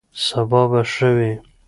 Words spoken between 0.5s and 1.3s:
به ښه